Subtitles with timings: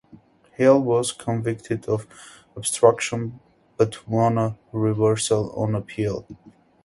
[0.53, 2.07] Hale was convicted of
[2.55, 3.39] obstruction,
[3.77, 6.25] but won a reversal on appeal.